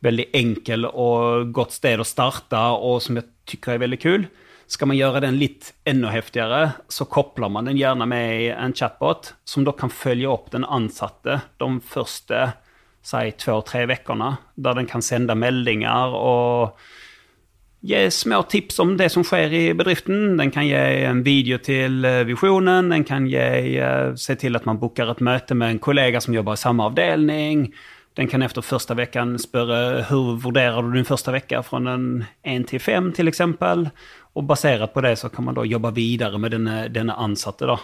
veldig 0.03 0.29
enkel 0.35 0.87
og 0.89 1.51
godt 1.55 1.77
sted 1.77 2.01
å 2.01 2.07
starte, 2.07 2.59
og 2.59 2.99
som 3.03 3.19
jeg 3.19 3.27
tycker 3.47 3.75
er 3.75 3.83
veldig 3.85 3.99
kul. 4.03 4.25
Skal 4.67 4.89
man 4.89 4.97
gjøre 4.97 5.21
den 5.23 5.37
litt 5.39 5.69
enda 5.87 6.11
heftigere, 6.11 6.73
så 6.91 7.07
kobler 7.07 7.51
man 7.51 7.67
den 7.69 7.79
gjerne 7.79 8.07
med 8.07 8.49
en 8.55 8.75
chatbot, 8.75 9.33
som 9.47 9.63
da 9.67 9.71
kan 9.75 9.91
følge 9.91 10.31
opp 10.31 10.51
den 10.51 10.67
ansatte 10.67 11.39
de 11.59 11.69
første 11.87 12.49
si 13.03 13.31
två-tre 13.37 13.85
veckorna 13.89 14.37
der 14.55 14.77
den 14.79 14.87
kan 14.87 15.01
sende 15.01 15.35
meldinger 15.35 16.15
og 16.15 16.77
gi 17.83 18.11
små 18.11 18.43
tips 18.47 18.79
om 18.79 18.93
det 18.97 19.09
som 19.11 19.25
skjer 19.27 19.53
i 19.53 19.63
bedriften. 19.75 20.37
Den 20.39 20.51
kan 20.55 20.67
gi 20.67 20.77
en 21.03 21.23
video 21.25 21.59
til 21.59 21.99
visionen, 21.99 22.29
visjonen, 22.29 22.93
den 22.93 23.03
kan 23.03 23.27
gi, 23.27 23.79
uh, 23.83 24.15
se 24.15 24.37
til 24.39 24.55
at 24.55 24.65
man 24.65 24.79
booker 24.79 25.11
et 25.11 25.23
møte 25.23 25.57
med 25.57 25.75
en 25.75 25.83
kollega 25.83 26.21
som 26.23 26.35
jobber 26.35 26.55
i 26.55 26.63
samme 26.63 26.87
avdeling. 26.87 27.67
Den 28.15 28.29
kan 28.29 28.45
etter 28.45 28.61
første 28.61 28.93
uken 28.93 29.35
spørre 29.41 30.05
hvordan 30.07 30.39
vurderer 30.43 30.85
du 30.85 30.93
din 30.93 31.07
første 31.07 31.33
uke 31.33 31.63
fra 31.65 31.79
én 31.81 32.67
til 32.69 32.79
fem, 32.79 33.11
f.eks. 33.11 33.41
Og 34.33 34.47
basert 34.47 34.93
på 34.93 35.01
det 35.01 35.17
så 35.19 35.29
kan 35.29 35.45
man 35.45 35.57
da 35.57 35.65
jobbe 35.65 35.93
videre 35.95 36.39
med 36.39 36.53
denne, 36.53 36.87
denne 36.93 37.17
ansatte. 37.17 37.67
da. 37.67 37.77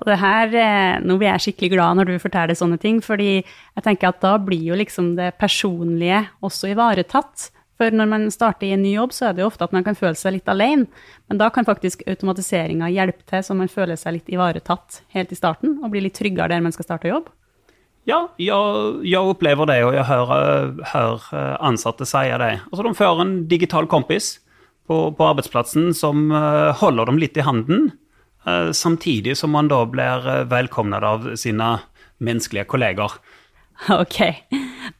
Og 0.00 0.08
det 0.08 0.18
her, 0.18 0.54
eh, 0.58 1.00
Nå 1.04 1.18
blir 1.18 1.30
jeg 1.30 1.48
skikkelig 1.48 1.74
glad 1.76 1.98
når 1.98 2.10
du 2.10 2.18
forteller 2.22 2.58
sånne 2.58 2.80
ting, 2.82 3.00
fordi 3.00 3.44
jeg 3.44 3.84
tenker 3.84 4.10
at 4.10 4.22
da 4.24 4.36
blir 4.38 4.62
jo 4.72 4.78
liksom 4.78 5.14
det 5.16 5.36
personlige 5.38 6.26
også 6.42 6.72
ivaretatt. 6.74 7.50
For 7.78 7.90
når 7.90 8.06
man 8.06 8.26
starter 8.30 8.68
i 8.68 8.74
en 8.74 8.82
ny 8.82 8.94
jobb, 8.94 9.12
så 9.14 9.28
er 9.28 9.34
det 9.34 9.42
jo 9.42 9.50
ofte 9.50 9.66
at 9.66 9.72
man 9.74 9.84
kan 9.86 9.98
føle 9.98 10.14
seg 10.14 10.36
litt 10.36 10.50
alene. 10.50 10.86
Men 11.28 11.38
da 11.38 11.48
kan 11.50 11.66
faktisk 11.66 12.04
automatiseringa 12.06 12.90
hjelpe 12.90 13.22
til, 13.26 13.42
så 13.42 13.54
man 13.54 13.70
føler 13.70 13.98
seg 13.98 14.18
litt 14.18 14.30
ivaretatt 14.30 15.02
helt 15.14 15.32
i 15.34 15.38
starten, 15.38 15.80
og 15.82 15.90
blir 15.90 16.06
litt 16.06 16.14
tryggere 16.14 16.54
der 16.54 16.62
man 16.62 16.74
skal 16.74 16.86
starte 16.86 17.10
jobb. 17.10 17.30
Ja, 18.06 18.28
jeg, 18.38 19.00
jeg 19.08 19.18
opplever 19.18 19.66
det, 19.66 19.80
og 19.86 19.94
jeg 19.96 20.04
hører, 20.06 20.74
hører 20.92 21.58
ansatte 21.64 22.06
si 22.06 22.26
det. 22.30 22.54
Altså, 22.70 22.82
de 22.84 22.94
får 22.94 23.22
en 23.22 23.36
digital 23.48 23.88
kompis 23.90 24.38
på, 24.86 25.08
på 25.16 25.26
arbeidsplassen 25.26 25.94
som 25.96 26.28
eh, 26.30 26.74
holder 26.78 27.10
dem 27.10 27.18
litt 27.22 27.38
i 27.40 27.46
handen 27.46 27.88
Eh, 27.88 28.03
samtidig 28.76 29.36
som 29.40 29.54
man 29.54 29.70
da 29.72 29.80
blir 29.88 30.28
eh, 30.28 30.44
velkomnet 30.50 31.04
av 31.04 31.30
sine 31.40 31.78
menneskelige 32.24 32.68
kolleger. 32.70 33.18
Ok. 33.90 34.20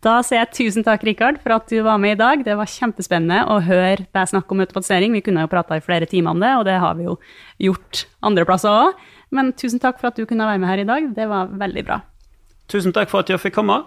Da 0.03 0.17
sier 0.27 0.41
jeg 0.41 0.55
tusen 0.57 0.85
takk, 0.85 1.05
Rikard, 1.07 1.39
for 1.45 1.55
at 1.55 1.69
du 1.71 1.79
var 1.87 2.01
med 2.03 2.17
i 2.17 2.21
dag. 2.21 2.43
Det 2.45 2.57
var 2.59 2.69
kjempespennende 2.69 3.45
å 3.47 3.61
høre 3.63 4.03
deg 4.03 4.31
snakke 4.31 4.51
om 4.51 4.65
automatisering. 4.65 5.15
Vi 5.15 5.23
kunne 5.25 5.45
jo 5.45 5.51
prata 5.53 5.79
i 5.79 5.85
flere 5.85 6.09
timer 6.11 6.35
om 6.35 6.43
det, 6.43 6.51
og 6.59 6.67
det 6.67 6.75
har 6.83 6.99
vi 6.99 7.07
jo 7.07 7.15
gjort 7.69 8.05
andre 8.27 8.47
plasser 8.49 8.75
òg. 8.75 9.07
Men 9.35 9.55
tusen 9.55 9.81
takk 9.83 10.03
for 10.03 10.11
at 10.11 10.19
du 10.19 10.27
kunne 10.27 10.47
være 10.49 10.61
med 10.61 10.71
her 10.73 10.83
i 10.83 10.89
dag. 10.91 11.09
Det 11.17 11.29
var 11.31 11.55
veldig 11.55 11.87
bra. 11.87 12.01
Tusen 12.71 12.95
takk 12.97 13.13
for 13.13 13.23
at 13.23 13.31
jeg 13.31 13.43
fikk 13.43 13.57
komme, 13.61 13.79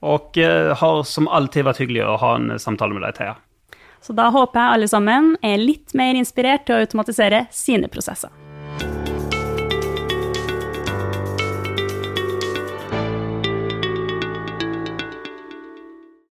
og 0.00 0.40
uh, 0.40 0.72
har 0.80 1.00
som 1.08 1.28
alltid 1.28 1.68
vært 1.68 1.84
hyggelig 1.84 2.06
å 2.08 2.18
ha 2.22 2.34
en 2.40 2.54
samtale 2.62 2.96
med 2.96 3.04
deg, 3.06 3.16
Thea. 3.20 3.36
Så 4.00 4.16
da 4.16 4.30
håper 4.32 4.56
jeg 4.56 4.78
alle 4.78 4.88
sammen 4.88 5.34
er 5.44 5.60
litt 5.60 5.92
mer 5.98 6.16
inspirert 6.16 6.64
til 6.64 6.78
å 6.78 6.86
automatisere 6.86 7.44
sine 7.52 7.92
prosesser. 7.92 8.32
you 8.82 9.09